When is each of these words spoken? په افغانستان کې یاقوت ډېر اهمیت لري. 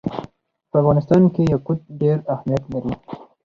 په 0.69 0.75
افغانستان 0.81 1.23
کې 1.33 1.43
یاقوت 1.53 1.79
ډېر 2.01 2.17
اهمیت 2.35 2.63
لري. 2.73 2.93